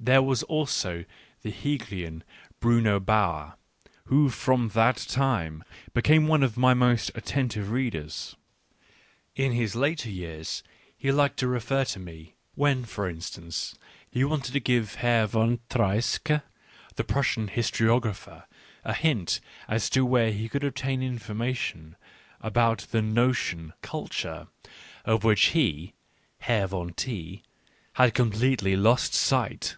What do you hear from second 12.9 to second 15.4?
instance, he wanted to give Herr